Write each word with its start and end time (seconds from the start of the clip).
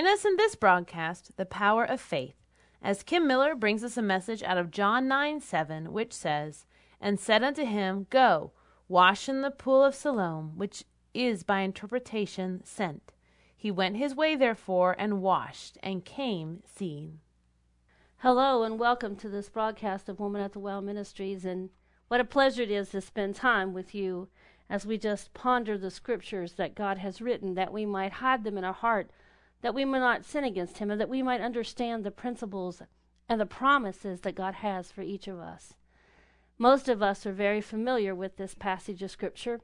Join 0.00 0.10
us 0.14 0.24
in 0.24 0.36
this 0.36 0.54
broadcast, 0.54 1.36
The 1.36 1.44
Power 1.44 1.84
of 1.84 2.00
Faith, 2.00 2.32
as 2.80 3.02
Kim 3.02 3.26
Miller 3.26 3.54
brings 3.54 3.84
us 3.84 3.98
a 3.98 4.02
message 4.02 4.42
out 4.42 4.56
of 4.56 4.70
John 4.70 5.06
9 5.06 5.42
7, 5.42 5.92
which 5.92 6.14
says, 6.14 6.64
And 7.02 7.20
said 7.20 7.44
unto 7.44 7.66
him, 7.66 8.06
Go, 8.08 8.52
wash 8.88 9.28
in 9.28 9.42
the 9.42 9.50
pool 9.50 9.84
of 9.84 9.94
Siloam, 9.94 10.56
which 10.56 10.84
is 11.12 11.42
by 11.42 11.60
interpretation 11.60 12.64
sent. 12.64 13.12
He 13.54 13.70
went 13.70 13.98
his 13.98 14.14
way 14.14 14.36
therefore 14.36 14.96
and 14.98 15.20
washed, 15.20 15.76
and 15.82 16.02
came 16.02 16.62
seeing. 16.64 17.20
Hello 18.20 18.62
and 18.62 18.78
welcome 18.78 19.16
to 19.16 19.28
this 19.28 19.50
broadcast 19.50 20.08
of 20.08 20.18
Woman 20.18 20.40
at 20.40 20.54
the 20.54 20.60
Well 20.60 20.80
Ministries. 20.80 21.44
And 21.44 21.68
what 22.08 22.20
a 22.20 22.24
pleasure 22.24 22.62
it 22.62 22.70
is 22.70 22.88
to 22.92 23.02
spend 23.02 23.34
time 23.34 23.74
with 23.74 23.94
you 23.94 24.28
as 24.70 24.86
we 24.86 24.96
just 24.96 25.34
ponder 25.34 25.76
the 25.76 25.90
scriptures 25.90 26.54
that 26.54 26.74
God 26.74 26.96
has 26.96 27.20
written, 27.20 27.52
that 27.56 27.70
we 27.70 27.84
might 27.84 28.12
hide 28.12 28.44
them 28.44 28.56
in 28.56 28.64
our 28.64 28.72
heart, 28.72 29.10
that 29.62 29.74
we 29.74 29.84
might 29.84 30.00
not 30.00 30.24
sin 30.24 30.44
against 30.44 30.78
Him, 30.78 30.90
and 30.90 31.00
that 31.00 31.08
we 31.08 31.22
might 31.22 31.40
understand 31.40 32.04
the 32.04 32.10
principles 32.10 32.82
and 33.28 33.40
the 33.40 33.46
promises 33.46 34.20
that 34.22 34.34
God 34.34 34.54
has 34.54 34.90
for 34.90 35.02
each 35.02 35.28
of 35.28 35.38
us. 35.38 35.74
Most 36.58 36.88
of 36.88 37.02
us 37.02 37.24
are 37.26 37.32
very 37.32 37.60
familiar 37.60 38.14
with 38.14 38.36
this 38.36 38.54
passage 38.54 39.02
of 39.02 39.10
scripture. 39.10 39.60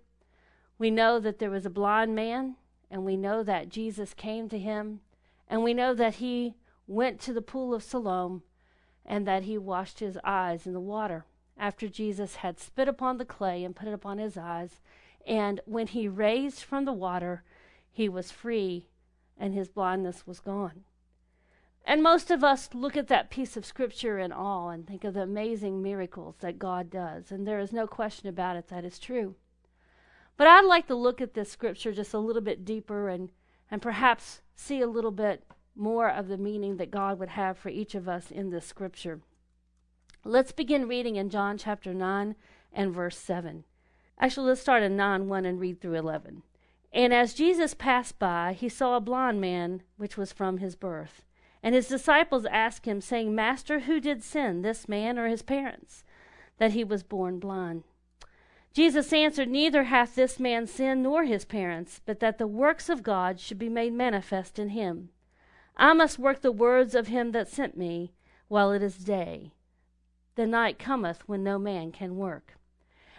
We 0.79 0.91
know 0.91 1.19
that 1.21 1.39
there 1.39 1.51
was 1.51 1.67
a 1.67 1.71
blind 1.71 2.15
man, 2.15 2.57
and 2.91 3.05
we 3.05 3.17
know 3.17 3.43
that 3.43 3.69
Jesus 3.69 4.15
came 4.15 4.49
to 4.49 4.59
him, 4.59 5.01
and 5.49 5.63
we 5.63 5.75
know 5.75 5.95
that 5.95 6.17
he 6.17 6.55
went 6.87 7.21
to 7.21 7.33
the 7.33 7.43
pool 7.43 7.75
of 7.75 7.83
Siloam 7.83 8.43
and 9.05 9.27
that 9.27 9.45
he 9.45 9.57
washed 9.59 10.01
his 10.01 10.19
eyes 10.25 10.67
in 10.67 10.73
the 10.73 10.81
water 10.81 11.25
after 11.59 11.89
Jesus 11.89 12.37
had 12.37 12.59
spit 12.59 12.89
upon 12.89 13.19
the 13.19 13.25
clay 13.25 13.65
and 13.65 13.75
put 13.75 13.89
it 13.89 13.95
upon 13.95 14.19
his 14.19 14.37
eyes. 14.37 14.81
And 15.27 15.61
when 15.65 15.87
he 15.87 16.09
raised 16.09 16.63
from 16.63 16.85
the 16.85 16.93
water, 16.93 17.43
he 17.91 18.09
was 18.09 18.31
free 18.31 18.89
and 19.39 19.55
his 19.55 19.69
blindness 19.69 20.27
was 20.27 20.41
gone. 20.41 20.85
And 21.85 22.03
most 22.03 22.33
of 22.33 22.43
us 22.43 22.71
look 22.75 22.97
at 22.97 23.07
that 23.09 23.31
piece 23.31 23.57
of 23.57 23.65
scripture 23.65 24.19
in 24.19 24.33
awe 24.33 24.71
and 24.71 24.87
think 24.87 25.05
of 25.05 25.15
the 25.15 25.23
amazing 25.23 25.83
miracles 25.83 26.35
that 26.41 26.59
God 26.59 26.91
does. 26.91 27.31
And 27.31 27.47
there 27.47 27.61
is 27.61 27.73
no 27.73 27.87
question 27.87 28.29
about 28.29 28.57
it 28.57 28.69
that 28.69 28.85
is 28.85 28.99
true. 28.99 29.37
But 30.37 30.49
I'd 30.49 30.65
like 30.65 30.89
to 30.89 30.97
look 30.97 31.21
at 31.21 31.35
this 31.35 31.51
scripture 31.51 31.93
just 31.93 32.13
a 32.13 32.19
little 32.19 32.43
bit 32.43 32.65
deeper 32.65 33.09
and, 33.09 33.31
and 33.71 33.81
perhaps 33.81 34.43
see 34.57 34.81
a 34.81 34.89
little 34.89 35.13
bit 35.13 35.45
more 35.77 36.09
of 36.11 36.27
the 36.27 36.39
meaning 36.39 36.77
that 36.79 36.91
God 36.91 37.19
would 37.19 37.31
have 37.31 37.57
for 37.57 37.69
each 37.69 37.95
of 37.95 38.09
us 38.09 38.31
in 38.31 38.51
this 38.51 38.67
scripture. 38.67 39.21
Let's 40.25 40.53
begin 40.53 40.89
reading 40.89 41.15
in 41.15 41.31
John 41.31 41.57
chapter 41.57 41.95
9 41.95 42.35
and 42.73 42.93
verse 42.93 43.17
7. 43.17 43.65
Actually, 44.19 44.49
let's 44.49 44.61
start 44.61 44.83
in 44.83 44.97
9 44.97 45.29
1 45.29 45.45
and 45.45 45.61
read 45.61 45.81
through 45.81 45.95
11. 45.95 46.43
And 46.97 47.13
as 47.13 47.35
Jesus 47.35 47.75
passed 47.75 48.19
by, 48.19 48.55
he 48.55 48.71
saw 48.71 48.97
a 48.97 49.03
blind 49.03 49.39
man 49.39 49.83
which 49.99 50.17
was 50.17 50.33
from 50.33 50.59
his 50.59 50.75
birth. 50.75 51.27
And 51.63 51.75
his 51.75 51.89
disciples 51.89 52.47
asked 52.47 52.87
him, 52.87 53.03
saying, 53.03 53.35
Master, 53.35 53.81
who 53.81 54.01
did 54.01 54.23
sin, 54.23 54.63
this 54.63 54.89
man 54.89 55.19
or 55.19 55.29
his 55.29 55.43
parents, 55.43 56.05
that 56.57 56.73
he 56.73 56.85
was 56.85 57.03
born 57.03 57.39
blind? 57.39 57.85
Jesus 58.73 59.13
answered, 59.13 59.51
Neither 59.51 59.85
hath 59.85 60.15
this 60.15 60.41
man 60.41 60.67
sinned 60.67 61.03
nor 61.03 61.25
his 61.25 61.45
parents, 61.45 62.01
but 62.07 62.21
that 62.21 62.39
the 62.39 62.47
works 62.47 62.89
of 62.89 63.03
God 63.03 63.41
should 63.41 63.59
be 63.59 63.69
made 63.69 63.93
manifest 63.93 64.59
in 64.59 64.71
him. 64.71 65.11
I 65.77 65.93
must 65.93 66.19
work 66.19 66.41
the 66.41 66.51
words 66.51 66.95
of 66.95 67.09
him 67.09 67.33
that 67.33 67.49
sent 67.49 67.77
me 67.77 68.15
while 68.49 68.73
it 68.73 68.83
is 68.83 68.97
day. 68.97 69.53
The 70.35 70.47
night 70.47 70.79
cometh 70.79 71.29
when 71.29 71.45
no 71.45 71.59
man 71.59 71.93
can 71.93 72.17
work. 72.17 72.55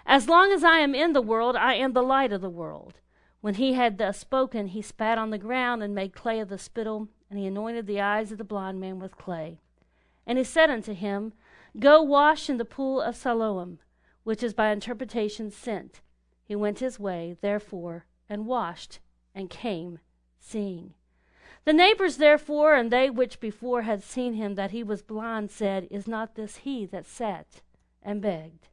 As 0.03 0.27
long 0.27 0.51
as 0.51 0.63
I 0.63 0.79
am 0.79 0.95
in 0.95 1.13
the 1.13 1.21
world, 1.21 1.55
I 1.55 1.75
am 1.75 1.93
the 1.93 2.01
light 2.01 2.33
of 2.33 2.41
the 2.41 2.49
world. 2.49 2.95
When 3.47 3.55
he 3.55 3.75
had 3.75 3.97
thus 3.97 4.17
spoken, 4.17 4.67
he 4.67 4.81
spat 4.81 5.17
on 5.17 5.29
the 5.29 5.37
ground 5.37 5.81
and 5.81 5.95
made 5.95 6.13
clay 6.13 6.41
of 6.41 6.49
the 6.49 6.57
spittle, 6.57 7.07
and 7.29 7.39
he 7.39 7.45
anointed 7.45 7.87
the 7.87 8.01
eyes 8.01 8.29
of 8.33 8.37
the 8.37 8.43
blind 8.43 8.81
man 8.81 8.99
with 8.99 9.17
clay. 9.17 9.61
And 10.25 10.37
he 10.37 10.43
said 10.43 10.69
unto 10.69 10.93
him, 10.93 11.31
Go 11.79 12.01
wash 12.01 12.49
in 12.49 12.57
the 12.57 12.65
pool 12.65 12.99
of 12.99 13.15
Siloam, 13.15 13.79
which 14.25 14.43
is 14.43 14.53
by 14.53 14.71
interpretation 14.71 15.49
sent. 15.49 16.01
He 16.43 16.57
went 16.57 16.79
his 16.79 16.99
way, 16.99 17.37
therefore, 17.39 18.05
and 18.27 18.47
washed, 18.47 18.99
and 19.33 19.49
came, 19.49 19.99
seeing. 20.41 20.93
The 21.63 21.71
neighbors 21.71 22.17
therefore, 22.17 22.75
and 22.75 22.91
they 22.91 23.09
which 23.09 23.39
before 23.39 23.83
had 23.83 24.03
seen 24.03 24.33
him 24.33 24.55
that 24.55 24.71
he 24.71 24.83
was 24.83 25.01
blind, 25.01 25.51
said, 25.51 25.87
Is 25.89 26.05
not 26.05 26.35
this 26.35 26.57
he 26.57 26.85
that 26.87 27.05
sat 27.05 27.61
and 28.03 28.21
begged? 28.21 28.67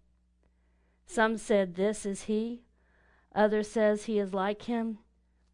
Some 1.07 1.37
said, 1.37 1.77
This 1.77 2.05
is 2.05 2.23
he. 2.23 2.63
Others 3.35 3.71
says 3.71 4.05
he 4.05 4.19
is 4.19 4.33
like 4.33 4.63
him. 4.63 4.99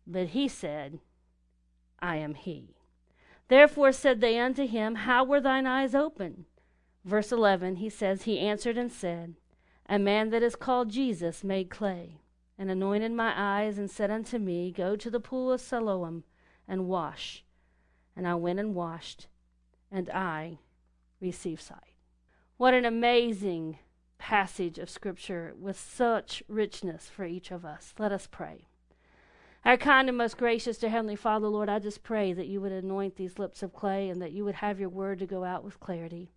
But 0.07 0.29
he 0.29 0.49
said, 0.49 1.01
I 2.01 2.17
am 2.17 2.35
he. 2.35 2.77
Therefore 3.49 3.93
said 3.93 4.21
they 4.21 4.39
unto 4.39 4.67
him, 4.67 4.95
How 4.95 5.25
were 5.25 5.41
thine 5.41 5.67
eyes 5.67 5.95
open? 5.95 6.47
Verse 7.05 7.33
11, 7.33 7.77
he 7.77 7.89
says, 7.89 8.23
He 8.23 8.39
answered 8.39 8.77
and 8.77 8.93
said, 8.93 9.35
A 9.89 9.99
man 9.99 10.31
that 10.31 10.43
is 10.43 10.57
called 10.57 10.91
Jesus 10.91 11.43
made 11.43 11.71
clay, 11.71 12.21
and 12.59 12.71
anointed 12.71 13.13
my 13.13 13.33
eyes, 13.37 13.79
and 13.79 13.91
said 13.91 14.11
unto 14.11 14.39
me, 14.39 14.71
Go 14.71 14.97
to 14.97 15.11
the 15.11 15.21
pool 15.21 15.53
of 15.53 15.61
Siloam 15.61 16.25
and 16.69 16.89
wash. 16.89 17.45
And 18.15 18.27
I 18.29 18.35
went 18.35 18.59
and 18.59 18.75
washed, 18.75 19.29
and 19.91 20.11
I 20.11 20.59
received 21.21 21.63
sight. 21.63 21.95
What 22.57 22.75
an 22.75 22.85
amazing 22.85 23.79
passage 24.21 24.79
of 24.79 24.91
Scripture 24.91 25.55
with 25.59 25.81
such 25.81 26.43
richness 26.47 27.09
for 27.09 27.25
each 27.25 27.51
of 27.51 27.65
us. 27.65 27.95
Let 27.99 28.13
us 28.13 28.29
pray. 28.31 28.67
Our 29.65 29.77
kind 29.77 30.09
and 30.09 30.17
most 30.17 30.37
gracious 30.37 30.79
dear 30.79 30.91
Heavenly 30.91 31.17
Father, 31.17 31.49
Lord, 31.49 31.69
I 31.69 31.79
just 31.79 32.03
pray 32.03 32.33
that 32.35 32.47
you 32.47 32.61
would 32.61 32.71
anoint 32.71 33.17
these 33.17 33.39
lips 33.39 33.63
of 33.63 33.73
clay 33.73 34.09
and 34.11 34.21
that 34.21 34.33
you 34.33 34.45
would 34.45 34.57
have 34.57 34.79
your 34.79 34.91
word 34.91 35.19
to 35.19 35.27
go 35.27 35.43
out 35.43 35.65
with 35.65 35.81
clarity. 35.81 36.31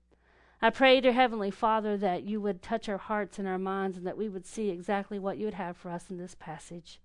I 0.61 0.69
pray, 0.69 1.01
dear 1.01 1.11
Heavenly 1.11 1.51
Father, 1.51 1.97
that 1.97 2.23
you 2.23 2.39
would 2.39 2.61
touch 2.61 2.87
our 2.87 2.97
hearts 2.97 3.37
and 3.37 3.47
our 3.47 3.59
minds 3.59 3.97
and 3.97 4.07
that 4.07 4.17
we 4.17 4.29
would 4.29 4.45
see 4.45 4.69
exactly 4.69 5.19
what 5.19 5.37
you 5.37 5.45
would 5.45 5.53
have 5.55 5.75
for 5.75 5.91
us 5.91 6.09
in 6.09 6.17
this 6.17 6.35
passage. 6.39 7.01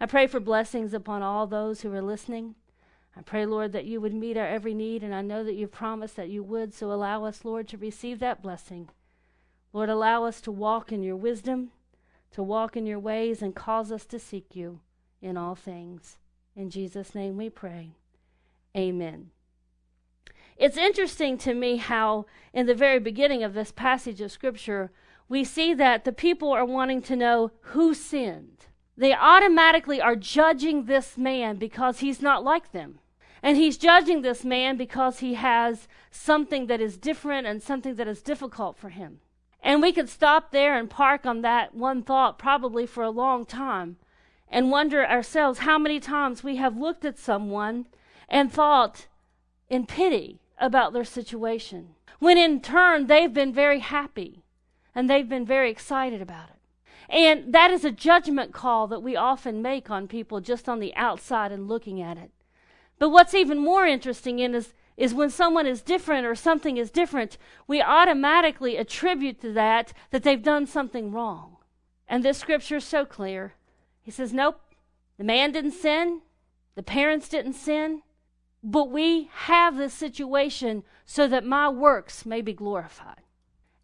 I 0.00 0.06
pray 0.06 0.26
for 0.26 0.40
blessings 0.40 0.92
upon 0.92 1.22
all 1.22 1.46
those 1.46 1.82
who 1.82 1.94
are 1.94 2.02
listening. 2.02 2.56
I 3.16 3.22
pray, 3.22 3.46
Lord, 3.46 3.72
that 3.72 3.84
you 3.84 4.00
would 4.00 4.14
meet 4.14 4.36
our 4.36 4.46
every 4.46 4.74
need, 4.74 5.04
and 5.04 5.14
I 5.14 5.22
know 5.22 5.44
that 5.44 5.54
you've 5.54 5.72
promised 5.72 6.16
that 6.16 6.30
you 6.30 6.42
would, 6.42 6.74
so 6.74 6.90
allow 6.92 7.24
us, 7.24 7.44
Lord, 7.44 7.68
to 7.68 7.78
receive 7.78 8.18
that 8.18 8.42
blessing. 8.42 8.88
Lord, 9.72 9.88
allow 9.88 10.24
us 10.24 10.40
to 10.42 10.50
walk 10.50 10.90
in 10.90 11.02
your 11.02 11.16
wisdom, 11.16 11.70
to 12.32 12.42
walk 12.42 12.76
in 12.76 12.86
your 12.86 12.98
ways, 12.98 13.42
and 13.42 13.54
cause 13.54 13.92
us 13.92 14.04
to 14.06 14.18
seek 14.18 14.56
you 14.56 14.80
in 15.22 15.36
all 15.36 15.54
things. 15.54 16.18
In 16.56 16.70
Jesus' 16.70 17.14
name 17.14 17.36
we 17.36 17.50
pray. 17.50 17.92
Amen. 18.76 19.30
It's 20.56 20.76
interesting 20.76 21.38
to 21.38 21.54
me 21.54 21.76
how, 21.76 22.26
in 22.52 22.66
the 22.66 22.74
very 22.74 22.98
beginning 22.98 23.42
of 23.42 23.54
this 23.54 23.72
passage 23.72 24.20
of 24.20 24.32
Scripture, 24.32 24.90
we 25.28 25.44
see 25.44 25.72
that 25.74 26.04
the 26.04 26.12
people 26.12 26.52
are 26.52 26.64
wanting 26.64 27.00
to 27.02 27.16
know 27.16 27.52
who 27.60 27.94
sinned. 27.94 28.66
They 28.96 29.14
automatically 29.14 30.00
are 30.00 30.16
judging 30.16 30.84
this 30.84 31.16
man 31.16 31.56
because 31.56 32.00
he's 32.00 32.20
not 32.20 32.44
like 32.44 32.72
them. 32.72 32.98
And 33.42 33.56
he's 33.56 33.78
judging 33.78 34.20
this 34.20 34.44
man 34.44 34.76
because 34.76 35.20
he 35.20 35.34
has 35.34 35.88
something 36.10 36.66
that 36.66 36.80
is 36.80 36.98
different 36.98 37.46
and 37.46 37.62
something 37.62 37.94
that 37.94 38.08
is 38.08 38.20
difficult 38.20 38.76
for 38.76 38.90
him. 38.90 39.20
And 39.62 39.82
we 39.82 39.92
could 39.92 40.08
stop 40.08 40.50
there 40.50 40.76
and 40.78 40.88
park 40.88 41.26
on 41.26 41.42
that 41.42 41.74
one 41.74 42.02
thought 42.02 42.38
probably 42.38 42.86
for 42.86 43.02
a 43.04 43.10
long 43.10 43.44
time 43.44 43.96
and 44.48 44.70
wonder 44.70 45.06
ourselves 45.06 45.60
how 45.60 45.78
many 45.78 46.00
times 46.00 46.42
we 46.42 46.56
have 46.56 46.76
looked 46.76 47.04
at 47.04 47.18
someone 47.18 47.86
and 48.28 48.52
thought 48.52 49.06
in 49.68 49.86
pity 49.86 50.40
about 50.58 50.92
their 50.92 51.04
situation, 51.04 51.90
when 52.18 52.36
in 52.36 52.60
turn 52.60 53.06
they've 53.06 53.32
been 53.32 53.52
very 53.52 53.80
happy 53.80 54.42
and 54.94 55.08
they've 55.08 55.28
been 55.28 55.46
very 55.46 55.70
excited 55.70 56.20
about 56.20 56.48
it. 56.48 56.56
And 57.08 57.52
that 57.52 57.70
is 57.70 57.84
a 57.84 57.90
judgment 57.90 58.52
call 58.52 58.86
that 58.88 59.02
we 59.02 59.16
often 59.16 59.62
make 59.62 59.90
on 59.90 60.08
people 60.08 60.40
just 60.40 60.68
on 60.68 60.80
the 60.80 60.94
outside 60.94 61.52
and 61.52 61.68
looking 61.68 62.00
at 62.00 62.16
it. 62.16 62.30
But 62.98 63.10
what's 63.10 63.34
even 63.34 63.58
more 63.58 63.86
interesting 63.86 64.38
in 64.38 64.54
is, 64.54 64.72
is 65.00 65.14
when 65.14 65.30
someone 65.30 65.66
is 65.66 65.80
different 65.80 66.26
or 66.26 66.34
something 66.34 66.76
is 66.76 66.90
different, 66.90 67.38
we 67.66 67.80
automatically 67.80 68.76
attribute 68.76 69.40
to 69.40 69.50
that 69.50 69.94
that 70.10 70.22
they've 70.22 70.42
done 70.42 70.66
something 70.66 71.10
wrong. 71.10 71.56
And 72.06 72.22
this 72.22 72.36
scripture 72.36 72.76
is 72.76 72.84
so 72.84 73.06
clear. 73.06 73.54
He 74.02 74.10
says, 74.10 74.34
Nope, 74.34 74.60
the 75.16 75.24
man 75.24 75.52
didn't 75.52 75.72
sin, 75.72 76.20
the 76.74 76.82
parents 76.82 77.30
didn't 77.30 77.54
sin, 77.54 78.02
but 78.62 78.90
we 78.90 79.30
have 79.32 79.78
this 79.78 79.94
situation 79.94 80.82
so 81.06 81.26
that 81.28 81.46
my 81.46 81.70
works 81.70 82.26
may 82.26 82.42
be 82.42 82.52
glorified. 82.52 83.22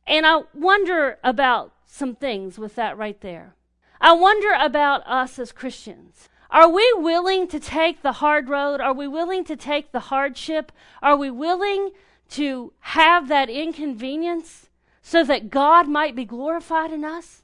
And 0.06 0.26
I 0.26 0.42
wonder 0.52 1.18
about 1.24 1.72
some 1.86 2.14
things 2.14 2.58
with 2.58 2.74
that 2.74 2.98
right 2.98 3.18
there. 3.22 3.54
I 4.02 4.12
wonder 4.12 4.52
about 4.52 5.02
us 5.06 5.38
as 5.38 5.50
Christians. 5.50 6.28
Are 6.50 6.69
we 6.69 6.93
willing 6.96 7.48
to 7.48 7.60
take 7.60 8.02
the 8.02 8.12
hard 8.12 8.48
road? 8.48 8.81
Are 8.81 8.94
we 8.94 9.08
willing 9.08 9.44
to 9.44 9.56
take 9.56 9.93
the 9.93 10.00
hardship? 10.00 10.72
Are 11.02 11.16
we 11.16 11.31
willing 11.31 11.90
to 12.31 12.72
have 12.81 13.28
that 13.28 13.48
inconvenience 13.48 14.69
so 15.02 15.25
that 15.25 15.50
God 15.50 15.88
might 15.88 16.14
be 16.14 16.25
glorified 16.25 16.93
in 16.93 17.04
us? 17.04 17.43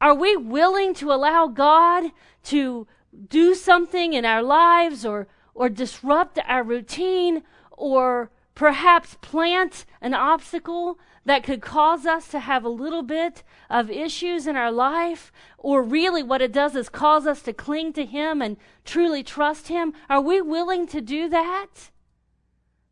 Are 0.00 0.14
we 0.14 0.36
willing 0.36 0.94
to 0.94 1.12
allow 1.12 1.46
God 1.46 2.10
to 2.44 2.86
do 3.28 3.54
something 3.54 4.12
in 4.12 4.24
our 4.24 4.42
lives 4.42 5.06
or, 5.06 5.26
or 5.54 5.68
disrupt 5.68 6.38
our 6.46 6.62
routine 6.62 7.42
or 7.70 8.30
perhaps 8.56 9.16
plant 9.20 9.84
an 10.00 10.14
obstacle 10.14 10.98
that 11.26 11.44
could 11.44 11.60
cause 11.60 12.06
us 12.06 12.26
to 12.28 12.40
have 12.40 12.64
a 12.64 12.68
little 12.68 13.02
bit 13.02 13.44
of 13.68 13.90
issues 13.90 14.46
in 14.46 14.56
our 14.56 14.72
life, 14.72 15.30
or 15.58 15.82
really 15.82 16.22
what 16.22 16.40
it 16.40 16.52
does 16.52 16.74
is 16.74 16.88
cause 16.88 17.26
us 17.26 17.42
to 17.42 17.52
cling 17.52 17.92
to 17.92 18.04
Him 18.04 18.40
and 18.40 18.56
truly 18.84 19.22
trust 19.22 19.68
Him? 19.68 19.92
Are 20.08 20.20
we 20.20 20.40
willing 20.40 20.86
to 20.88 21.00
do 21.00 21.28
that? 21.28 21.90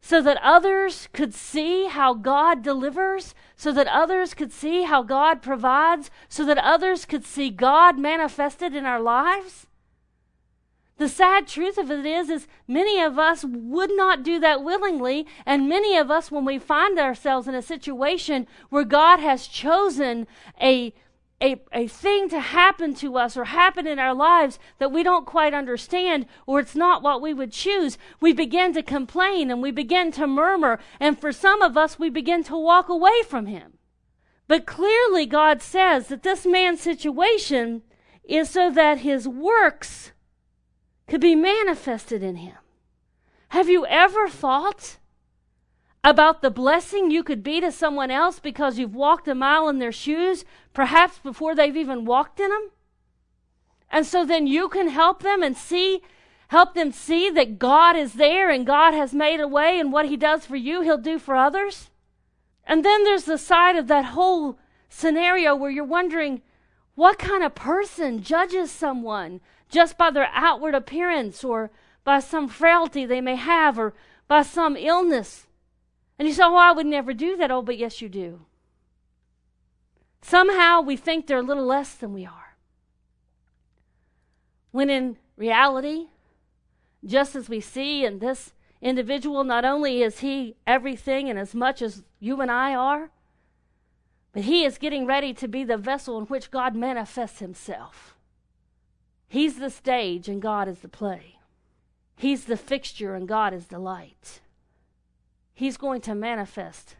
So 0.01 0.21
that 0.21 0.39
others 0.43 1.09
could 1.15 1.33
see 1.33 1.87
how 1.87 2.13
God 2.13 2.63
delivers, 2.63 3.35
so 3.57 3.73
that 3.73 3.87
others 3.87 4.35
could 4.35 4.53
see 4.53 4.83
how 4.83 5.03
God 5.03 5.41
provides, 5.41 6.11
so 6.29 6.45
that 6.45 6.59
others 6.59 7.07
could 7.07 7.25
see 7.25 7.49
God 7.49 7.99
manifested 7.99 8.75
in 8.75 8.85
our 8.85 9.01
lives? 9.01 9.67
The 10.97 11.09
sad 11.09 11.49
truth 11.49 11.77
of 11.77 11.91
it 11.91 12.07
is, 12.07 12.31
is 12.31 12.47
many 12.69 13.01
of 13.01 13.19
us 13.19 13.45
would 13.45 13.91
not 13.95 14.23
do 14.23 14.39
that 14.39 14.63
willingly, 14.63 15.27
and 15.45 15.69
many 15.69 15.97
of 15.97 16.11
us, 16.11 16.31
when 16.31 16.45
we 16.45 16.59
find 16.59 16.99
ourselves 16.99 17.49
in 17.49 17.55
a 17.55 17.63
situation 17.63 18.47
where 18.71 18.85
God 18.85 19.19
has 19.19 19.47
chosen 19.47 20.27
a 20.61 20.95
a, 21.43 21.61
a 21.73 21.89
thing 21.89 22.29
to 22.31 22.41
happen 22.41 22.95
to 22.95 23.17
us 23.17 23.37
or 23.37 23.47
happen 23.47 23.87
in 23.87 23.99
our 23.99 24.15
lives 24.15 24.59
that 24.79 24.93
we 24.93 25.03
don't 25.03 25.27
quite 25.27 25.53
understand 25.53 26.27
or 26.47 26.61
it's 26.61 26.77
not 26.77 27.03
what 27.03 27.21
we 27.21 27.35
would 27.35 27.53
choose, 27.53 27.99
we 28.21 28.33
begin 28.33 28.73
to 28.73 28.83
complain 28.83 29.51
and 29.51 29.61
we 29.61 29.71
begin 29.71 30.11
to 30.13 30.27
murmur. 30.27 30.79
And 31.01 31.19
for 31.19 31.33
some 31.33 31.61
of 31.61 31.77
us, 31.77 31.99
we 31.99 32.09
begin 32.09 32.45
to 32.45 32.57
walk 32.57 32.89
away 32.89 33.23
from 33.29 33.47
Him. 33.47 33.75
But 34.47 34.65
clearly, 34.65 35.27
God 35.27 35.61
says 35.61 36.09
that 36.09 36.23
this 36.23 36.47
man's 36.47 36.81
situation 36.81 37.83
is 38.25 38.49
so 38.49 38.71
that 38.71 38.99
his 38.99 39.29
works 39.29 40.13
could 41.07 41.21
be 41.21 41.35
manifested 41.35 42.23
in 42.23 42.37
him. 42.37 42.57
Have 43.49 43.69
you 43.69 43.87
ever 43.87 44.29
thought 44.29 44.99
about 46.03 46.43
the 46.43 46.51
blessing 46.51 47.11
you 47.11 47.23
could 47.23 47.43
be 47.43 47.61
to 47.61 47.73
someone 47.73 48.11
else 48.11 48.39
because 48.39 48.79
you've 48.79 48.95
walked 48.95 49.29
a 49.29 49.35
mile 49.35 49.69
in 49.69 49.79
their 49.79 49.93
shoes, 49.93 50.45
perhaps 50.73 51.19
before 51.19 51.55
they've 51.55 51.77
even 51.77 52.05
walked 52.05 52.41
in 52.41 52.51
them? 52.51 52.71
And 53.91 54.05
so 54.05 54.25
then 54.25 54.47
you 54.47 54.69
can 54.69 54.89
help 54.89 55.23
them 55.23 55.43
and 55.43 55.57
see, 55.57 56.03
help 56.49 56.75
them 56.75 56.93
see 56.93 57.31
that 57.31 57.59
God 57.59 57.97
is 57.97 58.15
there 58.15 58.51
and 58.51 58.67
God 58.67 58.93
has 58.93 59.15
made 59.15 59.41
a 59.41 59.49
way, 59.49 59.79
and 59.79 59.93
what 59.93 60.07
He 60.07 60.17
does 60.17 60.45
for 60.45 60.57
you, 60.57 60.83
He'll 60.83 60.99
do 60.99 61.19
for 61.19 61.37
others. 61.37 61.91
And 62.67 62.85
then 62.85 63.05
there's 63.05 63.25
the 63.25 63.39
side 63.39 63.77
of 63.77 63.87
that 63.89 64.07
whole 64.07 64.59
scenario 64.89 65.55
where 65.55 65.71
you're 65.71 65.85
wondering 65.85 66.43
what 66.95 67.19
kind 67.19 67.43
of 67.43 67.55
person 67.55 68.23
judges 68.23 68.71
someone 68.71 69.41
just 69.75 69.99
by 69.99 70.11
their 70.11 70.31
outward 70.33 70.75
appearance 70.75 71.43
or 71.45 71.71
by 72.05 72.21
some 72.21 72.49
frailty 72.49 73.05
they 73.05 73.21
may 73.21 73.37
have 73.37 73.79
or 73.79 73.93
by 74.29 74.43
some 74.43 74.77
illness. 74.77 75.47
And 76.19 76.29
you 76.29 76.33
say, 76.33 76.45
Oh, 76.45 76.55
I 76.55 76.73
would 76.73 76.87
never 76.87 77.13
do 77.13 77.37
that. 77.37 77.51
Oh, 77.51 77.61
but 77.61 77.77
yes, 77.77 78.01
you 78.01 78.09
do. 78.09 78.47
Somehow 80.23 80.81
we 80.81 80.97
think 80.97 81.27
they're 81.27 81.39
a 81.39 81.43
little 81.43 81.67
less 81.67 81.95
than 81.95 82.15
we 82.15 82.25
are. 82.25 82.57
When 84.71 84.89
in 84.89 85.19
reality, 85.37 86.07
just 87.05 87.37
as 87.37 87.49
we 87.49 87.61
see 87.61 88.05
in 88.05 88.21
this 88.21 88.53
individual, 88.81 89.45
not 89.45 89.65
only 89.65 90.03
is 90.03 90.21
he 90.21 90.57
everything 90.67 91.29
and 91.29 91.39
as 91.39 91.55
much 91.55 91.83
as 91.83 92.05
you 92.21 92.41
and 92.41 92.51
I 92.51 92.75
are, 92.75 93.11
but 94.33 94.45
he 94.45 94.65
is 94.65 94.79
getting 94.79 95.05
ready 95.07 95.35
to 95.35 95.47
be 95.47 95.65
the 95.65 95.77
vessel 95.77 96.19
in 96.19 96.25
which 96.27 96.51
God 96.51 96.75
manifests 96.75 97.39
himself. 97.41 98.14
He's 99.35 99.59
the 99.59 99.69
stage 99.69 100.29
and 100.29 100.41
God 100.41 100.69
is 100.69 100.79
the 100.79 100.89
play. 100.89 101.41
He's 102.15 102.45
the 102.45 102.57
fixture 102.57 103.17
and 103.17 103.27
God 103.27 103.53
is 103.53 103.67
the 103.67 103.81
light. 103.81 104.41
He's 105.53 105.77
going 105.77 106.03
to 106.03 106.15
manifest 106.15 106.95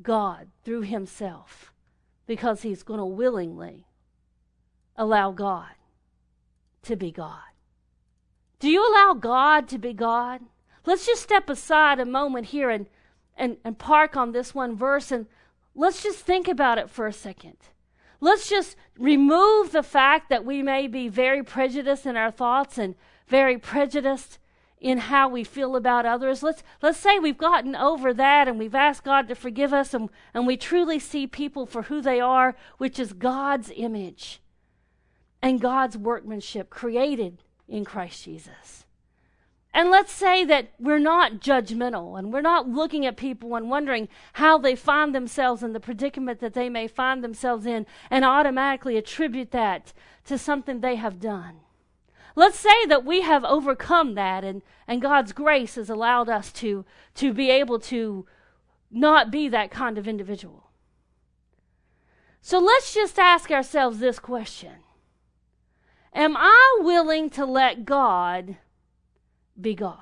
God 0.00 0.46
through 0.62 0.82
himself 0.82 1.72
because 2.28 2.62
he's 2.62 2.84
going 2.84 3.00
to 3.00 3.04
willingly 3.04 3.88
allow 4.94 5.32
God 5.32 5.72
to 6.82 6.94
be 6.94 7.10
God. 7.10 7.50
Do 8.60 8.70
you 8.70 8.88
allow 8.88 9.14
God 9.14 9.66
to 9.70 9.78
be 9.78 9.92
God? 9.92 10.42
Let's 10.86 11.06
just 11.06 11.24
step 11.24 11.50
aside 11.50 11.98
a 11.98 12.06
moment 12.06 12.46
here 12.46 12.70
and, 12.70 12.86
and, 13.36 13.56
and 13.64 13.76
park 13.76 14.16
on 14.16 14.30
this 14.30 14.54
one 14.54 14.76
verse 14.76 15.10
and 15.10 15.26
let's 15.74 16.04
just 16.04 16.20
think 16.20 16.46
about 16.46 16.78
it 16.78 16.88
for 16.88 17.08
a 17.08 17.12
second. 17.12 17.56
Let's 18.20 18.48
just 18.48 18.76
remove 18.98 19.72
the 19.72 19.82
fact 19.82 20.28
that 20.28 20.44
we 20.44 20.62
may 20.62 20.86
be 20.86 21.08
very 21.08 21.42
prejudiced 21.42 22.06
in 22.06 22.16
our 22.16 22.30
thoughts 22.30 22.76
and 22.76 22.94
very 23.26 23.56
prejudiced 23.56 24.38
in 24.80 24.98
how 24.98 25.28
we 25.28 25.44
feel 25.44 25.76
about 25.76 26.06
others. 26.06 26.42
Let's 26.42 26.62
let's 26.82 26.98
say 26.98 27.18
we've 27.18 27.38
gotten 27.38 27.76
over 27.76 28.14
that 28.14 28.48
and 28.48 28.58
we've 28.58 28.74
asked 28.74 29.04
God 29.04 29.28
to 29.28 29.34
forgive 29.34 29.72
us 29.72 29.94
and, 29.94 30.08
and 30.34 30.46
we 30.46 30.56
truly 30.56 30.98
see 30.98 31.26
people 31.26 31.66
for 31.66 31.82
who 31.82 32.00
they 32.00 32.20
are, 32.20 32.56
which 32.78 32.98
is 32.98 33.12
God's 33.12 33.70
image 33.74 34.40
and 35.42 35.60
God's 35.60 35.96
workmanship 35.96 36.70
created 36.70 37.42
in 37.68 37.84
Christ 37.84 38.24
Jesus. 38.24 38.84
And 39.72 39.90
let's 39.90 40.12
say 40.12 40.44
that 40.44 40.72
we're 40.80 40.98
not 40.98 41.34
judgmental 41.34 42.18
and 42.18 42.32
we're 42.32 42.40
not 42.40 42.68
looking 42.68 43.06
at 43.06 43.16
people 43.16 43.54
and 43.54 43.70
wondering 43.70 44.08
how 44.34 44.58
they 44.58 44.74
find 44.74 45.14
themselves 45.14 45.62
in 45.62 45.72
the 45.72 45.80
predicament 45.80 46.40
that 46.40 46.54
they 46.54 46.68
may 46.68 46.88
find 46.88 47.22
themselves 47.22 47.66
in 47.66 47.86
and 48.10 48.24
automatically 48.24 48.96
attribute 48.96 49.52
that 49.52 49.92
to 50.24 50.36
something 50.36 50.80
they 50.80 50.96
have 50.96 51.20
done. 51.20 51.60
Let's 52.34 52.58
say 52.58 52.84
that 52.86 53.04
we 53.04 53.20
have 53.20 53.44
overcome 53.44 54.14
that 54.14 54.44
and, 54.44 54.62
and 54.88 55.00
God's 55.02 55.32
grace 55.32 55.76
has 55.76 55.88
allowed 55.88 56.28
us 56.28 56.50
to, 56.54 56.84
to 57.16 57.32
be 57.32 57.50
able 57.50 57.78
to 57.80 58.26
not 58.90 59.30
be 59.30 59.48
that 59.48 59.70
kind 59.70 59.98
of 59.98 60.08
individual. 60.08 60.70
So 62.40 62.58
let's 62.58 62.92
just 62.92 63.18
ask 63.18 63.50
ourselves 63.50 63.98
this 63.98 64.18
question 64.18 64.82
Am 66.12 66.36
I 66.36 66.78
willing 66.80 67.30
to 67.30 67.46
let 67.46 67.84
God 67.84 68.56
be 69.62 69.74
God? 69.74 69.98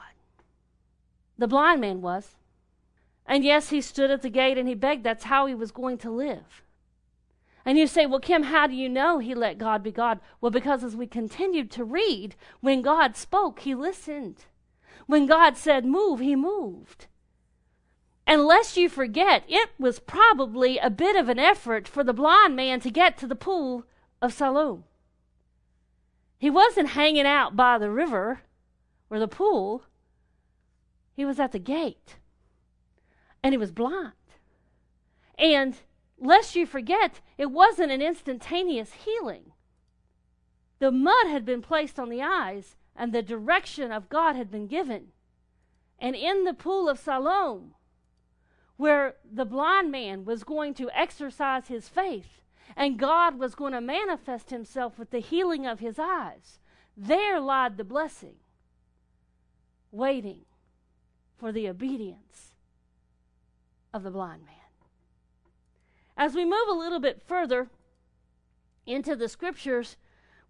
The 1.37 1.49
blind 1.49 1.81
man 1.81 2.01
was. 2.01 2.37
And 3.27 3.45
yes, 3.45 3.71
he 3.71 3.81
stood 3.81 4.11
at 4.11 4.23
the 4.23 4.31
gate 4.31 4.59
and 4.59 4.67
he 4.67 4.75
begged. 4.75 5.05
That's 5.05 5.25
how 5.25 5.47
he 5.47 5.55
was 5.55 5.71
going 5.71 5.99
to 5.99 6.11
live. 6.11 6.63
And 7.65 7.77
you 7.77 7.87
say, 7.87 8.07
well, 8.07 8.21
Kim, 8.21 8.45
how 8.45 8.67
do 8.67 8.75
you 8.75 8.89
know 8.89 9.19
he 9.19 9.35
let 9.35 9.59
God 9.59 9.83
be 9.83 9.93
God? 9.93 10.21
Well, 10.41 10.51
because 10.51 10.83
as 10.83 10.97
we 10.97 11.07
continued 11.07 11.71
to 11.73 11.85
read, 11.85 12.35
when 12.61 12.81
God 12.81 13.17
spoke, 13.17 13.61
he 13.61 13.75
listened. 13.75 14.47
When 15.07 15.27
God 15.27 15.57
said 15.57 15.85
move, 15.85 16.21
he 16.21 16.35
moved. 16.35 17.07
And 18.27 18.45
lest 18.45 18.77
you 18.77 18.89
forget, 18.89 19.45
it 19.49 19.71
was 19.79 20.01
probably 20.01 20.79
a 20.79 20.91
bit 20.91 21.17
of 21.17 21.29
an 21.29 21.39
effort 21.39 21.87
for 21.87 22.03
the 22.03 22.13
blind 22.13 22.57
man 22.57 22.81
to 22.81 22.91
get 22.91 23.19
to 23.19 23.27
the 23.27 23.35
pool 23.35 23.85
of 24.23 24.33
Siloam. 24.33 24.85
He 26.39 26.51
wasn't 26.51 26.91
hanging 26.91 27.27
out 27.27 27.57
by 27.57 27.79
the 27.79 27.91
river 27.91 28.41
or 29.11 29.19
the 29.19 29.29
pool, 29.29 29.85
he 31.15 31.25
was 31.25 31.41
at 31.41 31.53
the 31.53 31.59
gate. 31.59 32.17
And 33.43 33.53
he 33.53 33.59
was 33.59 33.73
blind. 33.73 34.13
And 35.39 35.77
lest 36.19 36.57
you 36.57 36.67
forget, 36.67 37.21
it 37.37 37.51
wasn't 37.51 37.93
an 37.93 38.03
instantaneous 38.03 38.93
healing. 38.93 39.53
The 40.79 40.91
mud 40.91 41.27
had 41.27 41.45
been 41.45 41.63
placed 41.63 41.99
on 41.99 42.09
the 42.09 42.23
eyes, 42.23 42.77
and 42.95 43.13
the 43.13 43.23
direction 43.23 43.93
of 43.93 44.09
God 44.09 44.37
had 44.37 44.51
been 44.51 44.67
given. 44.67 45.09
And 45.99 46.15
in 46.15 46.45
the 46.45 46.55
pool 46.55 46.89
of 46.89 46.99
Siloam, 46.99 47.75
where 48.77 49.17
the 49.29 49.45
blind 49.45 49.91
man 49.91 50.25
was 50.25 50.45
going 50.45 50.75
to 50.75 50.91
exercise 50.97 51.67
his 51.67 51.89
faith, 51.89 52.43
and 52.77 52.99
God 52.99 53.39
was 53.39 53.57
going 53.57 53.73
to 53.73 53.81
manifest 53.81 54.51
himself 54.51 54.99
with 54.99 55.11
the 55.11 55.19
healing 55.19 55.67
of 55.67 55.81
his 55.81 55.99
eyes. 55.99 56.61
There 56.97 57.41
lied 57.41 57.77
the 57.77 57.85
blessing, 57.85 58.37
waiting 59.91 60.43
for 61.37 61.53
the 61.53 61.69
obedience 61.69 62.55
of 63.93 64.03
the 64.03 64.11
blind 64.11 64.45
man. 64.45 64.55
As 66.17 66.35
we 66.35 66.45
move 66.45 66.69
a 66.69 66.75
little 66.75 67.01
bit 67.01 67.23
further 67.25 67.69
into 68.87 69.15
the 69.15 69.29
scriptures, 69.29 69.97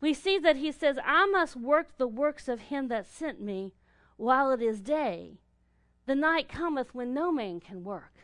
we 0.00 0.14
see 0.14 0.38
that 0.38 0.56
he 0.56 0.72
says, 0.72 0.98
I 1.04 1.26
must 1.26 1.56
work 1.56 1.98
the 1.98 2.08
works 2.08 2.48
of 2.48 2.60
him 2.60 2.88
that 2.88 3.06
sent 3.06 3.40
me 3.40 3.74
while 4.16 4.50
it 4.50 4.62
is 4.62 4.80
day. 4.80 5.38
The 6.06 6.14
night 6.14 6.48
cometh 6.48 6.94
when 6.94 7.12
no 7.12 7.30
man 7.30 7.60
can 7.60 7.84
work. 7.84 8.14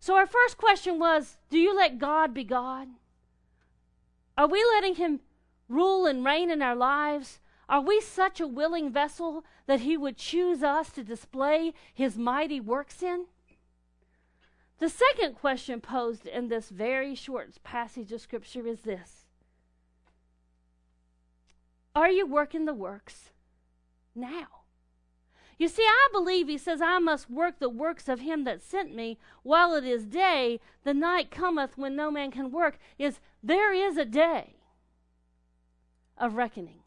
So, 0.00 0.14
our 0.16 0.26
first 0.26 0.56
question 0.56 0.98
was 0.98 1.36
Do 1.50 1.58
you 1.58 1.74
let 1.76 1.98
God 1.98 2.32
be 2.32 2.44
God? 2.44 2.88
Are 4.36 4.46
we 4.46 4.64
letting 4.74 4.94
Him 4.94 5.20
rule 5.68 6.06
and 6.06 6.24
reign 6.24 6.50
in 6.50 6.62
our 6.62 6.76
lives? 6.76 7.40
Are 7.68 7.80
we 7.82 8.00
such 8.00 8.40
a 8.40 8.48
willing 8.48 8.90
vessel 8.90 9.44
that 9.66 9.80
He 9.80 9.96
would 9.96 10.16
choose 10.16 10.62
us 10.62 10.90
to 10.92 11.04
display 11.04 11.74
His 11.92 12.16
mighty 12.16 12.60
works 12.60 13.02
in? 13.02 13.26
The 14.78 14.88
second 14.88 15.34
question 15.34 15.80
posed 15.80 16.26
in 16.26 16.48
this 16.48 16.70
very 16.70 17.14
short 17.14 17.62
passage 17.64 18.12
of 18.12 18.20
Scripture 18.20 18.66
is 18.66 18.82
this 18.82 19.26
Are 21.94 22.10
you 22.10 22.26
working 22.26 22.64
the 22.64 22.74
works 22.74 23.30
now? 24.14 24.46
You 25.58 25.66
see, 25.66 25.82
I 25.82 26.08
believe 26.12 26.46
he 26.46 26.56
says, 26.56 26.80
I 26.80 27.00
must 27.00 27.28
work 27.28 27.58
the 27.58 27.68
works 27.68 28.08
of 28.08 28.20
him 28.20 28.44
that 28.44 28.62
sent 28.62 28.94
me 28.94 29.18
while 29.42 29.74
it 29.74 29.82
is 29.82 30.06
day. 30.06 30.60
The 30.84 30.94
night 30.94 31.32
cometh 31.32 31.76
when 31.76 31.96
no 31.96 32.12
man 32.12 32.30
can 32.30 32.52
work. 32.52 32.78
Is 32.96 33.18
there 33.42 33.72
is 33.72 33.96
a 33.96 34.04
day 34.04 34.54
of 36.16 36.34
reckoning. 36.34 36.82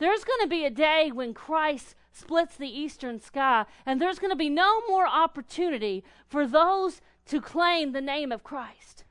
There's 0.00 0.24
going 0.24 0.40
to 0.40 0.48
be 0.48 0.64
a 0.64 0.70
day 0.70 1.12
when 1.12 1.34
Christ 1.34 1.94
splits 2.10 2.56
the 2.56 2.66
eastern 2.66 3.20
sky, 3.20 3.66
and 3.84 4.00
there's 4.00 4.18
going 4.18 4.32
to 4.32 4.36
be 4.36 4.48
no 4.48 4.80
more 4.88 5.06
opportunity 5.06 6.02
for 6.26 6.46
those 6.46 7.02
to 7.26 7.40
claim 7.40 7.92
the 7.92 8.00
name 8.00 8.32
of 8.32 8.42
Christ. 8.42 9.04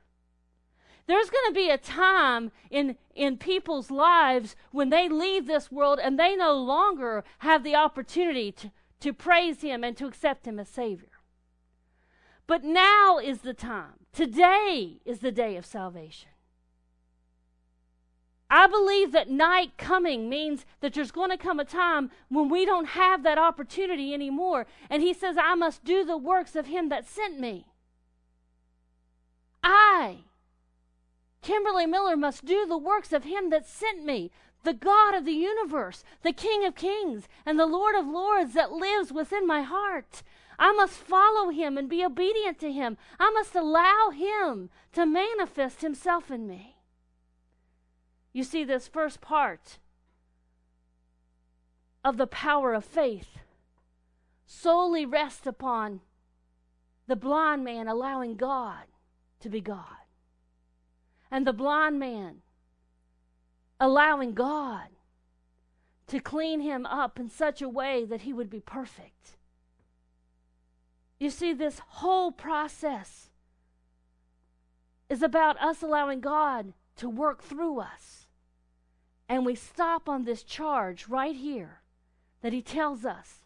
There's 1.05 1.29
going 1.29 1.45
to 1.47 1.53
be 1.53 1.69
a 1.69 1.77
time 1.77 2.51
in, 2.71 2.97
in 3.15 3.37
people's 3.37 3.91
lives 3.91 4.55
when 4.71 4.89
they 4.89 5.07
leave 5.07 5.45
this 5.45 5.71
world 5.71 5.99
and 5.99 6.19
they 6.19 6.35
no 6.35 6.55
longer 6.55 7.23
have 7.39 7.63
the 7.63 7.75
opportunity 7.75 8.51
to, 8.51 8.71
to 8.99 9.13
praise 9.13 9.61
Him 9.61 9.83
and 9.83 9.95
to 9.97 10.07
accept 10.07 10.47
Him 10.47 10.59
as 10.59 10.69
Savior. 10.69 11.09
But 12.45 12.63
now 12.63 13.19
is 13.19 13.39
the 13.39 13.53
time. 13.53 14.05
Today 14.11 15.01
is 15.05 15.19
the 15.19 15.31
day 15.31 15.55
of 15.55 15.65
salvation. 15.65 16.29
I 18.49 18.67
believe 18.67 19.11
that 19.11 19.29
night 19.29 19.77
coming 19.77 20.27
means 20.27 20.65
that 20.81 20.93
there's 20.93 21.11
going 21.11 21.29
to 21.29 21.37
come 21.37 21.59
a 21.59 21.65
time 21.65 22.09
when 22.29 22.49
we 22.49 22.65
don't 22.65 22.89
have 22.89 23.23
that 23.23 23.37
opportunity 23.37 24.13
anymore. 24.13 24.65
And 24.89 25.03
he 25.03 25.13
says, 25.13 25.37
I 25.37 25.53
must 25.55 25.83
do 25.83 26.03
the 26.03 26.17
works 26.17 26.55
of 26.55 26.65
him 26.65 26.89
that 26.89 27.07
sent 27.07 27.39
me. 27.39 27.67
I 29.63 30.19
Kimberly 31.41 31.85
Miller 31.85 32.17
must 32.17 32.45
do 32.45 32.65
the 32.65 32.77
works 32.77 33.13
of 33.13 33.23
him 33.23 33.49
that 33.49 33.65
sent 33.65 34.03
me, 34.03 34.31
the 34.63 34.73
God 34.73 35.15
of 35.15 35.25
the 35.25 35.31
universe, 35.31 36.03
the 36.21 36.33
King 36.33 36.65
of 36.65 36.75
kings, 36.75 37.27
and 37.45 37.57
the 37.57 37.65
Lord 37.65 37.95
of 37.95 38.07
lords 38.07 38.53
that 38.53 38.71
lives 38.71 39.11
within 39.11 39.47
my 39.47 39.61
heart. 39.61 40.21
I 40.57 40.73
must 40.73 40.95
follow 40.95 41.49
him 41.49 41.77
and 41.77 41.89
be 41.89 42.03
obedient 42.03 42.59
to 42.59 42.71
him. 42.71 42.97
I 43.19 43.29
must 43.31 43.55
allow 43.55 44.09
him 44.09 44.69
to 44.93 45.05
manifest 45.05 45.81
himself 45.81 46.29
in 46.29 46.47
me. 46.47 46.75
You 48.39 48.45
see, 48.45 48.63
this 48.63 48.87
first 48.87 49.19
part 49.19 49.79
of 52.05 52.15
the 52.15 52.25
power 52.25 52.73
of 52.73 52.85
faith 52.85 53.39
solely 54.45 55.05
rests 55.05 55.45
upon 55.45 55.99
the 57.05 57.17
blind 57.17 57.65
man 57.65 57.89
allowing 57.89 58.37
God 58.37 58.85
to 59.41 59.49
be 59.49 59.59
God 59.59 60.05
and 61.29 61.45
the 61.45 61.51
blind 61.51 61.99
man, 61.99 62.37
allowing 63.77 64.33
God 64.35 64.87
to 66.07 66.21
clean 66.21 66.61
him 66.61 66.85
up 66.85 67.19
in 67.19 67.29
such 67.29 67.61
a 67.61 67.67
way 67.67 68.05
that 68.05 68.21
he 68.21 68.31
would 68.31 68.49
be 68.49 68.61
perfect. 68.61 69.35
You 71.19 71.29
see, 71.29 71.51
this 71.51 71.81
whole 71.85 72.31
process 72.31 73.31
is 75.09 75.21
about 75.21 75.61
us 75.61 75.83
allowing 75.83 76.21
God 76.21 76.71
to 76.95 77.09
work 77.09 77.43
through 77.43 77.81
us. 77.81 78.18
And 79.29 79.45
we 79.45 79.53
stop 79.53 80.09
on 80.09 80.23
this 80.23 80.41
charge 80.41 81.07
right 81.07 81.35
here 81.35 81.81
that 82.41 82.51
he 82.51 82.63
tells 82.63 83.05
us 83.05 83.45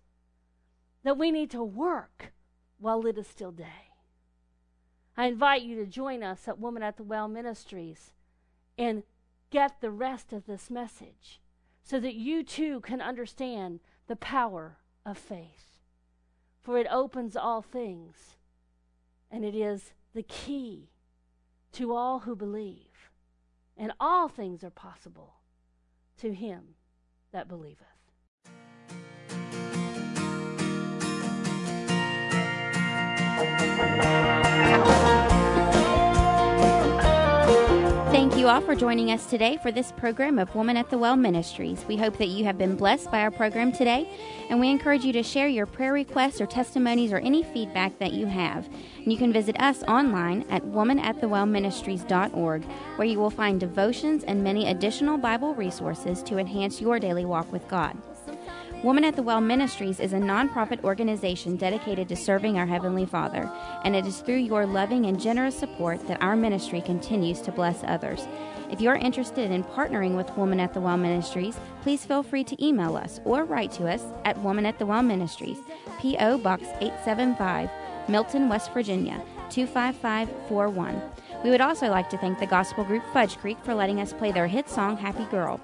that 1.03 1.17
we 1.17 1.29
need 1.29 1.51
to 1.51 1.61
work 1.61 2.31
while 2.79 3.05
it 3.05 3.17
is 3.17 3.27
still 3.27 3.51
day. 3.51 3.91
I 5.17 5.25
invite 5.25 5.61
you 5.61 5.75
to 5.75 5.85
join 5.85 6.23
us 6.23 6.47
at 6.47 6.57
Woman 6.57 6.81
at 6.81 6.95
the 6.95 7.03
Well 7.03 7.27
Ministries 7.27 8.13
and 8.77 9.03
get 9.51 9.81
the 9.81 9.91
rest 9.91 10.31
of 10.31 10.45
this 10.45 10.69
message 10.69 11.41
so 11.83 11.99
that 11.99 12.15
you 12.15 12.43
too 12.43 12.79
can 12.79 13.01
understand 13.01 13.81
the 14.07 14.15
power 14.15 14.77
of 15.05 15.17
faith. 15.17 15.81
For 16.61 16.77
it 16.77 16.87
opens 16.89 17.35
all 17.35 17.61
things, 17.61 18.37
and 19.29 19.43
it 19.43 19.53
is 19.53 19.91
the 20.13 20.23
key 20.23 20.91
to 21.73 21.93
all 21.93 22.19
who 22.19 22.37
believe. 22.37 23.11
And 23.75 23.91
all 23.99 24.29
things 24.29 24.63
are 24.63 24.69
possible 24.69 25.33
to 26.17 26.33
him 26.33 26.75
that 27.31 27.47
believeth. 27.47 27.87
Thank 33.85 34.32
you 38.43 38.49
all 38.49 38.59
for 38.59 38.75
joining 38.75 39.09
us 39.09 39.25
today 39.27 39.57
for 39.63 39.71
this 39.71 39.93
program 39.93 40.37
of 40.37 40.53
Woman 40.53 40.75
at 40.75 40.89
the 40.89 40.97
Well 40.97 41.15
Ministries. 41.15 41.85
We 41.87 41.95
hope 41.95 42.17
that 42.17 42.27
you 42.27 42.43
have 42.43 42.57
been 42.57 42.75
blessed 42.75 43.09
by 43.09 43.21
our 43.21 43.31
program 43.31 43.71
today, 43.71 44.05
and 44.49 44.59
we 44.59 44.69
encourage 44.69 45.05
you 45.05 45.13
to 45.13 45.23
share 45.23 45.47
your 45.47 45.65
prayer 45.65 45.93
requests 45.93 46.41
or 46.41 46.45
testimonies 46.45 47.13
or 47.13 47.19
any 47.19 47.43
feedback 47.43 47.97
that 47.99 48.11
you 48.11 48.25
have. 48.25 48.67
And 48.97 49.13
you 49.13 49.17
can 49.17 49.31
visit 49.31 49.57
us 49.61 49.81
online 49.83 50.45
at 50.49 50.61
womanatthewellministries.org, 50.61 52.65
where 52.97 53.07
you 53.07 53.17
will 53.17 53.29
find 53.29 53.61
devotions 53.61 54.25
and 54.25 54.43
many 54.43 54.67
additional 54.67 55.17
Bible 55.17 55.55
resources 55.55 56.21
to 56.23 56.37
enhance 56.37 56.81
your 56.81 56.99
daily 56.99 57.23
walk 57.23 57.49
with 57.49 57.65
God. 57.69 57.97
Woman 58.83 59.05
at 59.05 59.15
the 59.15 59.23
Well 59.23 59.39
Ministries 59.39 60.01
is 60.01 60.11
a 60.11 60.17
nonprofit 60.17 60.83
organization 60.83 61.55
dedicated 61.55 62.09
to 62.09 62.17
serving 62.17 62.57
our 62.57 62.65
Heavenly 62.65 63.05
Father, 63.05 63.49
and 63.85 63.95
it 63.95 64.05
is 64.05 64.19
through 64.19 64.39
your 64.39 64.65
loving 64.65 65.05
and 65.05 65.17
generous 65.17 65.57
support 65.57 66.05
that 66.07 66.21
our 66.21 66.35
ministry 66.35 66.81
continues 66.81 67.39
to 67.43 67.53
bless 67.53 67.81
others. 67.85 68.27
If 68.69 68.81
you're 68.81 68.95
interested 68.95 69.51
in 69.51 69.63
partnering 69.63 70.17
with 70.17 70.35
Woman 70.35 70.59
at 70.59 70.73
the 70.73 70.81
Well 70.81 70.97
Ministries, 70.97 71.57
please 71.81 72.03
feel 72.03 72.23
free 72.23 72.43
to 72.43 72.61
email 72.61 72.97
us 72.97 73.21
or 73.23 73.45
write 73.45 73.71
to 73.73 73.87
us 73.87 74.03
at 74.25 74.37
Woman 74.39 74.65
at 74.65 74.77
the 74.77 74.85
Well 74.85 75.01
Ministries, 75.01 75.59
P.O. 76.01 76.39
Box 76.39 76.63
875, 76.81 77.69
Milton, 78.09 78.49
West 78.49 78.73
Virginia 78.73 79.21
25541. 79.49 81.01
We 81.45 81.51
would 81.51 81.61
also 81.61 81.89
like 81.89 82.09
to 82.09 82.17
thank 82.17 82.37
the 82.37 82.45
gospel 82.45 82.83
group 82.83 83.03
Fudge 83.13 83.37
Creek 83.37 83.57
for 83.63 83.73
letting 83.73 84.01
us 84.01 84.11
play 84.11 84.33
their 84.33 84.47
hit 84.47 84.67
song 84.67 84.97
Happy 84.97 85.23
Girl. 85.25 85.61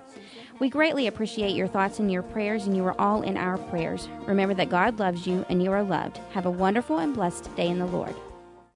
We 0.60 0.68
greatly 0.70 1.08
appreciate 1.08 1.56
your 1.56 1.68
thoughts 1.68 2.00
and 2.00 2.12
your 2.12 2.22
prayers, 2.22 2.68
and 2.68 2.76
you 2.76 2.86
are 2.86 3.00
all 3.00 3.22
in 3.22 3.38
our 3.38 3.58
prayers. 3.58 4.10
Remember 4.28 4.54
that 4.56 4.70
God 4.70 5.00
loves 5.00 5.26
you 5.26 5.46
and 5.48 5.64
you 5.64 5.72
are 5.72 5.84
loved. 5.84 6.20
Have 6.32 6.46
a 6.46 6.52
wonderful 6.52 6.98
and 6.98 7.14
blessed 7.14 7.56
day 7.56 7.70
in 7.70 7.80
the 7.80 7.86
Lord. 7.86 8.14